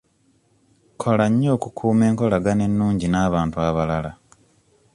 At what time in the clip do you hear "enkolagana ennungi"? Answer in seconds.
2.09-3.05